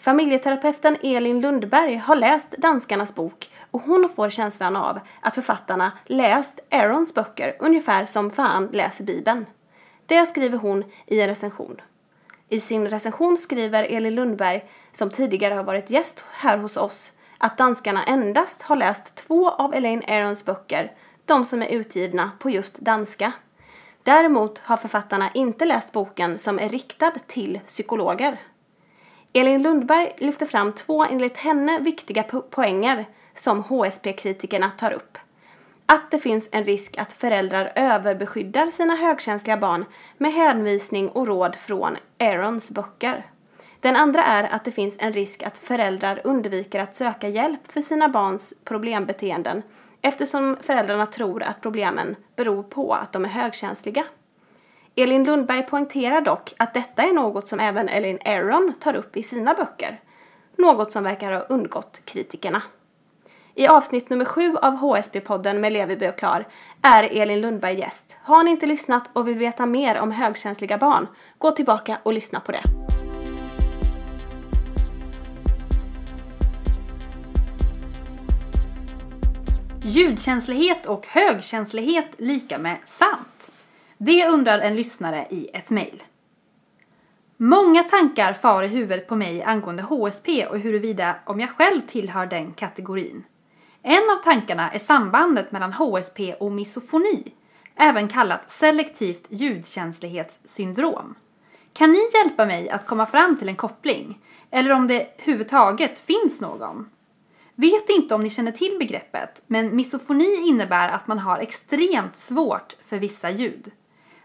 Familjeterapeuten 0.00 0.96
Elin 1.02 1.40
Lundberg 1.40 1.96
har 1.96 2.16
läst 2.16 2.50
danskarnas 2.50 3.14
bok 3.14 3.50
och 3.70 3.82
hon 3.82 4.08
får 4.16 4.30
känslan 4.30 4.76
av 4.76 5.00
att 5.20 5.34
författarna 5.34 5.92
läst 6.06 6.60
Aarons 6.70 7.14
böcker 7.14 7.56
ungefär 7.58 8.06
som 8.06 8.30
fan 8.30 8.68
läser 8.72 9.04
Bibeln. 9.04 9.46
Det 10.06 10.26
skriver 10.26 10.58
hon 10.58 10.84
i 11.06 11.20
en 11.20 11.26
recension. 11.26 11.80
I 12.48 12.60
sin 12.60 12.88
recension 12.88 13.38
skriver 13.38 13.84
Elin 13.84 14.14
Lundberg, 14.14 14.64
som 14.92 15.10
tidigare 15.10 15.54
har 15.54 15.64
varit 15.64 15.90
gäst 15.90 16.24
här 16.32 16.58
hos 16.58 16.76
oss, 16.76 17.12
att 17.38 17.58
danskarna 17.58 18.04
endast 18.04 18.62
har 18.62 18.76
läst 18.76 19.14
två 19.14 19.50
av 19.50 19.74
Elaine 19.74 20.02
Aarons 20.08 20.44
böcker, 20.44 20.92
de 21.24 21.44
som 21.44 21.62
är 21.62 21.68
utgivna 21.68 22.30
på 22.38 22.50
just 22.50 22.78
danska. 22.78 23.32
Däremot 24.02 24.58
har 24.58 24.76
författarna 24.76 25.30
inte 25.34 25.64
läst 25.64 25.92
boken 25.92 26.38
som 26.38 26.58
är 26.58 26.68
riktad 26.68 27.12
till 27.26 27.60
psykologer. 27.66 28.38
Elin 29.32 29.62
Lundberg 29.62 30.12
lyfter 30.18 30.46
fram 30.46 30.72
två 30.72 31.04
enligt 31.04 31.36
henne 31.36 31.78
viktiga 31.80 32.22
po 32.22 32.42
poänger 32.42 33.06
som 33.34 33.62
HSP-kritikerna 33.62 34.70
tar 34.70 34.92
upp. 34.92 35.18
Att 35.86 36.10
det 36.10 36.18
finns 36.18 36.48
en 36.52 36.64
risk 36.64 36.98
att 36.98 37.12
föräldrar 37.12 37.72
överbeskyddar 37.74 38.66
sina 38.66 38.94
högkänsliga 38.96 39.56
barn 39.56 39.84
med 40.18 40.32
hänvisning 40.32 41.08
och 41.08 41.26
råd 41.26 41.56
från 41.56 41.96
Aarons 42.18 42.70
böcker. 42.70 43.26
Den 43.80 43.96
andra 43.96 44.24
är 44.24 44.54
att 44.54 44.64
det 44.64 44.72
finns 44.72 44.96
en 45.00 45.12
risk 45.12 45.42
att 45.42 45.58
föräldrar 45.58 46.20
undviker 46.24 46.80
att 46.80 46.96
söka 46.96 47.28
hjälp 47.28 47.72
för 47.72 47.80
sina 47.80 48.08
barns 48.08 48.54
problembeteenden 48.64 49.62
eftersom 50.02 50.56
föräldrarna 50.60 51.06
tror 51.06 51.42
att 51.42 51.60
problemen 51.60 52.16
beror 52.36 52.62
på 52.62 52.94
att 52.94 53.12
de 53.12 53.24
är 53.24 53.28
högkänsliga. 53.28 54.04
Elin 54.96 55.24
Lundberg 55.24 55.62
poängterar 55.62 56.20
dock 56.20 56.54
att 56.58 56.74
detta 56.74 57.02
är 57.02 57.12
något 57.12 57.48
som 57.48 57.60
även 57.60 57.88
Elin 57.88 58.18
Aron 58.24 58.74
tar 58.80 58.94
upp 58.94 59.16
i 59.16 59.22
sina 59.22 59.54
böcker. 59.54 60.00
Något 60.58 60.92
som 60.92 61.04
verkar 61.04 61.32
ha 61.32 61.40
undgått 61.40 62.00
kritikerna. 62.04 62.62
I 63.54 63.66
avsnitt 63.66 64.10
nummer 64.10 64.24
sju 64.24 64.56
av 64.56 64.76
HSB-podden 64.76 65.58
med 65.58 65.72
Levi 65.72 66.08
och 66.08 66.18
Klar 66.18 66.46
är 66.82 67.02
Elin 67.22 67.40
Lundberg 67.40 67.78
gäst. 67.78 68.16
Har 68.22 68.44
ni 68.44 68.50
inte 68.50 68.66
lyssnat 68.66 69.10
och 69.12 69.28
vill 69.28 69.38
veta 69.38 69.66
mer 69.66 69.98
om 69.98 70.10
högkänsliga 70.10 70.78
barn, 70.78 71.06
gå 71.38 71.50
tillbaka 71.50 71.98
och 72.02 72.12
lyssna 72.12 72.40
på 72.40 72.52
det. 72.52 72.62
Ljudkänslighet 79.82 80.86
och 80.86 81.06
högkänslighet 81.06 82.06
lika 82.18 82.58
med 82.58 82.76
sant. 82.84 83.39
Det 84.02 84.28
undrar 84.28 84.58
en 84.58 84.76
lyssnare 84.76 85.26
i 85.30 85.50
ett 85.52 85.70
mejl. 85.70 86.02
Många 87.36 87.82
tankar 87.82 88.32
far 88.32 88.62
i 88.62 88.66
huvudet 88.66 89.08
på 89.08 89.16
mig 89.16 89.42
angående 89.42 89.82
HSP 89.82 90.46
och 90.46 90.58
huruvida 90.58 91.16
om 91.24 91.40
jag 91.40 91.50
själv 91.50 91.80
tillhör 91.80 92.26
den 92.26 92.52
kategorin. 92.52 93.24
En 93.82 94.10
av 94.10 94.22
tankarna 94.24 94.70
är 94.70 94.78
sambandet 94.78 95.52
mellan 95.52 95.72
HSP 95.72 96.34
och 96.34 96.52
misofoni, 96.52 97.32
även 97.76 98.08
kallat 98.08 98.50
selektivt 98.50 99.26
ljudkänslighetssyndrom. 99.28 101.14
Kan 101.72 101.92
ni 101.92 101.98
hjälpa 102.14 102.46
mig 102.46 102.70
att 102.70 102.86
komma 102.86 103.06
fram 103.06 103.36
till 103.36 103.48
en 103.48 103.56
koppling? 103.56 104.18
Eller 104.50 104.70
om 104.70 104.86
det 104.86 105.06
överhuvudtaget 105.18 106.00
finns 106.00 106.40
någon? 106.40 106.90
Vet 107.54 107.88
inte 107.88 108.14
om 108.14 108.22
ni 108.22 108.30
känner 108.30 108.52
till 108.52 108.76
begreppet, 108.78 109.42
men 109.46 109.76
misofoni 109.76 110.34
innebär 110.48 110.88
att 110.88 111.06
man 111.06 111.18
har 111.18 111.38
extremt 111.38 112.16
svårt 112.16 112.76
för 112.86 112.98
vissa 112.98 113.30
ljud. 113.30 113.72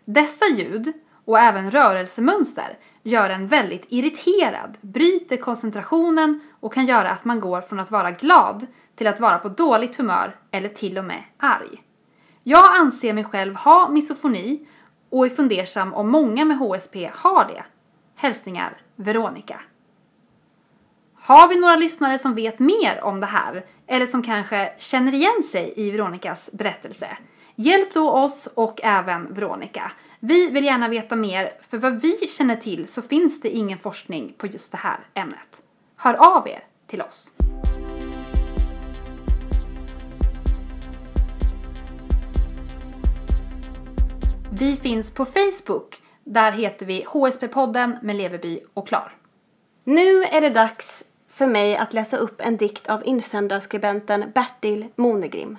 Dessa 0.05 0.45
ljud 0.45 0.93
och 1.25 1.39
även 1.39 1.71
rörelsemönster 1.71 2.77
gör 3.03 3.29
en 3.29 3.47
väldigt 3.47 3.85
irriterad, 3.89 4.77
bryter 4.81 5.37
koncentrationen 5.37 6.39
och 6.59 6.73
kan 6.73 6.85
göra 6.85 7.09
att 7.11 7.25
man 7.25 7.39
går 7.39 7.61
från 7.61 7.79
att 7.79 7.91
vara 7.91 8.11
glad 8.11 8.67
till 8.95 9.07
att 9.07 9.19
vara 9.19 9.39
på 9.39 9.49
dåligt 9.49 9.95
humör 9.95 10.35
eller 10.51 10.69
till 10.69 10.97
och 10.97 11.05
med 11.05 11.23
arg. 11.37 11.83
Jag 12.43 12.77
anser 12.77 13.13
mig 13.13 13.23
själv 13.23 13.55
ha 13.55 13.89
misofoni 13.89 14.67
och 15.09 15.25
är 15.25 15.29
fundersam 15.29 15.93
om 15.93 16.09
många 16.09 16.45
med 16.45 16.57
HSP 16.57 17.11
har 17.13 17.45
det. 17.45 17.63
Hälsningar 18.15 18.77
Veronica. 18.95 19.61
Har 21.15 21.49
vi 21.49 21.59
några 21.59 21.75
lyssnare 21.75 22.17
som 22.17 22.35
vet 22.35 22.59
mer 22.59 23.03
om 23.03 23.19
det 23.19 23.25
här 23.25 23.65
eller 23.87 24.05
som 24.05 24.23
kanske 24.23 24.73
känner 24.77 25.13
igen 25.13 25.43
sig 25.51 25.73
i 25.75 25.91
Veronicas 25.91 26.49
berättelse? 26.53 27.17
Hjälp 27.57 27.93
då 27.93 28.09
oss 28.09 28.47
och 28.53 28.79
även 28.83 29.33
Veronica. 29.33 29.91
Vi 30.19 30.49
vill 30.49 30.65
gärna 30.65 30.89
veta 30.89 31.15
mer, 31.15 31.51
för 31.69 31.77
vad 31.77 32.01
vi 32.01 32.17
känner 32.17 32.55
till 32.55 32.87
så 32.87 33.01
finns 33.01 33.41
det 33.41 33.49
ingen 33.49 33.77
forskning 33.77 34.33
på 34.37 34.47
just 34.47 34.71
det 34.71 34.77
här 34.77 34.99
ämnet. 35.13 35.61
Hör 35.95 36.37
av 36.37 36.47
er 36.47 36.63
till 36.87 37.01
oss. 37.01 37.31
Vi 44.51 44.75
finns 44.75 45.11
på 45.11 45.25
Facebook. 45.25 46.01
Där 46.23 46.51
heter 46.51 46.85
vi 46.85 47.05
HSP-podden 47.05 47.97
med 48.01 48.15
Leveby 48.15 48.59
och 48.73 48.87
Klar. 48.87 49.11
Nu 49.83 50.23
är 50.23 50.41
det 50.41 50.49
dags 50.49 51.05
för 51.27 51.47
mig 51.47 51.77
att 51.77 51.93
läsa 51.93 52.17
upp 52.17 52.41
en 52.41 52.57
dikt 52.57 52.89
av 52.89 53.01
insändarskribenten 53.05 54.31
Bertil 54.35 54.87
Monegrim. 54.95 55.57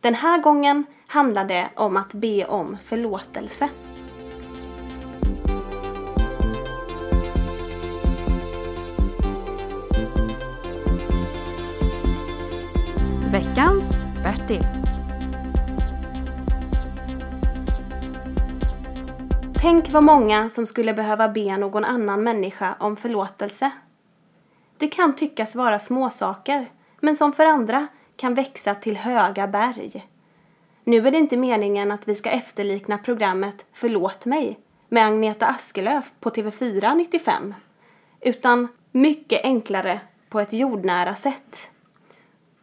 Den 0.00 0.14
här 0.14 0.38
gången 0.38 0.86
handlar 1.08 1.44
det 1.44 1.68
om 1.76 1.96
att 1.96 2.14
be 2.14 2.44
om 2.44 2.76
förlåtelse. 2.84 3.68
Veckans 13.32 14.02
Bertil. 14.22 14.66
Tänk 19.54 19.92
vad 19.92 20.04
många 20.04 20.48
som 20.48 20.66
skulle 20.66 20.94
behöva 20.94 21.28
be 21.28 21.56
någon 21.56 21.84
annan 21.84 22.22
människa 22.22 22.76
om 22.80 22.96
förlåtelse. 22.96 23.70
Det 24.78 24.88
kan 24.88 25.16
tyckas 25.16 25.54
vara 25.54 25.78
småsaker, 25.78 26.66
men 27.00 27.16
som 27.16 27.32
för 27.32 27.46
andra 27.46 27.86
kan 28.18 28.34
växa 28.34 28.74
till 28.74 28.96
höga 28.96 29.46
berg. 29.46 30.06
Nu 30.84 31.06
är 31.06 31.10
det 31.10 31.18
inte 31.18 31.36
meningen 31.36 31.90
att 31.90 32.08
vi 32.08 32.14
ska 32.14 32.30
efterlikna 32.30 32.98
programmet 32.98 33.64
Förlåt 33.72 34.26
mig 34.26 34.58
med 34.88 35.06
Agneta 35.06 35.46
Askelöf 35.46 36.12
på 36.20 36.30
TV4 36.30 36.94
95, 36.94 37.54
utan 38.20 38.68
mycket 38.92 39.44
enklare 39.44 40.00
på 40.28 40.40
ett 40.40 40.52
jordnära 40.52 41.14
sätt. 41.14 41.70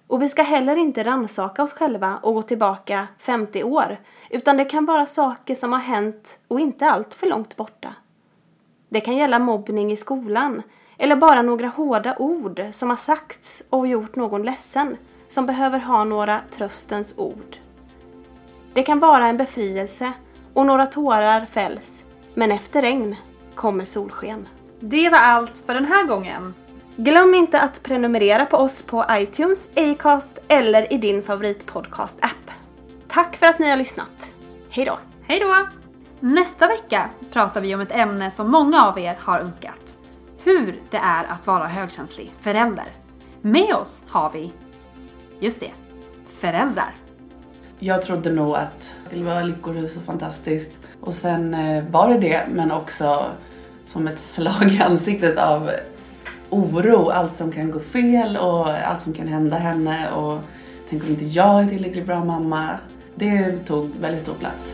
Och 0.07 0.21
vi 0.21 0.29
ska 0.29 0.41
heller 0.41 0.75
inte 0.75 1.03
ransaka 1.03 1.63
oss 1.63 1.73
själva 1.73 2.19
och 2.23 2.33
gå 2.33 2.41
tillbaka 2.41 3.07
50 3.19 3.63
år, 3.63 3.97
utan 4.29 4.57
det 4.57 4.65
kan 4.65 4.85
vara 4.85 5.05
saker 5.05 5.55
som 5.55 5.71
har 5.71 5.79
hänt 5.79 6.39
och 6.47 6.59
inte 6.59 6.85
allt 6.85 7.13
för 7.13 7.27
långt 7.27 7.55
borta. 7.55 7.95
Det 8.89 8.99
kan 8.99 9.17
gälla 9.17 9.39
mobbning 9.39 9.91
i 9.91 9.97
skolan, 9.97 10.61
eller 10.97 11.15
bara 11.15 11.41
några 11.41 11.67
hårda 11.67 12.15
ord 12.19 12.61
som 12.73 12.89
har 12.89 12.97
sagts 12.97 13.63
och 13.69 13.87
gjort 13.87 14.15
någon 14.15 14.43
ledsen, 14.43 14.97
som 15.29 15.45
behöver 15.45 15.79
ha 15.79 16.03
några 16.03 16.41
tröstens 16.51 17.13
ord. 17.17 17.57
Det 18.73 18.83
kan 18.83 18.99
vara 18.99 19.27
en 19.27 19.37
befrielse 19.37 20.13
och 20.53 20.65
några 20.65 20.85
tårar 20.85 21.45
fälls, 21.45 22.03
men 22.33 22.51
efter 22.51 22.81
regn 22.81 23.15
kommer 23.55 23.85
solsken. 23.85 24.47
Det 24.79 25.09
var 25.09 25.17
allt 25.17 25.57
för 25.57 25.73
den 25.73 25.85
här 25.85 26.03
gången. 26.03 26.53
Glöm 26.95 27.33
inte 27.33 27.59
att 27.61 27.83
prenumerera 27.83 28.45
på 28.45 28.57
oss 28.57 28.81
på 28.81 29.05
iTunes, 29.11 29.69
Acast 29.75 30.39
eller 30.47 30.93
i 30.93 30.97
din 30.97 31.23
favoritpodcast-app. 31.23 32.51
Tack 33.07 33.35
för 33.35 33.45
att 33.45 33.59
ni 33.59 33.69
har 33.69 33.77
lyssnat. 33.77 34.31
Hej 34.69 34.85
då! 34.85 34.99
Hej 35.27 35.39
då! 35.39 35.67
Nästa 36.19 36.67
vecka 36.67 37.09
pratar 37.31 37.61
vi 37.61 37.75
om 37.75 37.81
ett 37.81 37.95
ämne 37.95 38.31
som 38.31 38.51
många 38.51 38.85
av 38.85 38.99
er 38.99 39.17
har 39.19 39.39
önskat. 39.39 39.95
Hur 40.43 40.81
det 40.89 40.97
är 40.97 41.23
att 41.23 41.47
vara 41.47 41.67
högkänslig 41.67 42.33
förälder. 42.39 42.85
Med 43.41 43.75
oss 43.75 44.03
har 44.07 44.29
vi, 44.29 44.53
just 45.39 45.59
det, 45.59 45.71
föräldrar. 46.39 46.93
Jag 47.79 48.01
trodde 48.01 48.31
nog 48.31 48.55
att 48.55 48.79
det 49.03 49.07
skulle 49.07 49.25
vara 49.25 49.43
lyckorus 49.43 49.97
och 49.97 50.03
fantastiskt. 50.03 50.71
Och 51.01 51.13
sen 51.13 51.53
eh, 51.53 51.83
var 51.91 52.09
det 52.09 52.19
det, 52.19 52.41
men 52.51 52.71
också 52.71 53.25
som 53.87 54.07
ett 54.07 54.19
slag 54.19 54.71
i 54.71 54.81
ansiktet 54.81 55.37
av 55.37 55.71
oro. 56.49 57.09
Allt 57.09 57.35
som 57.35 57.51
kan 57.51 57.71
gå 57.71 57.79
fel 57.79 58.37
och 58.37 58.69
allt 58.69 59.01
som 59.01 59.13
kan 59.13 59.27
hända 59.27 59.57
henne. 59.57 60.11
Och 60.11 60.39
tänk 60.89 61.03
om 61.03 61.09
inte 61.09 61.25
jag 61.25 61.63
är 61.63 61.67
tillräckligt 61.67 62.05
bra 62.05 62.25
mamma. 62.25 62.69
Det 63.15 63.65
tog 63.67 63.91
väldigt 63.99 64.21
stor 64.21 64.33
plats. 64.33 64.73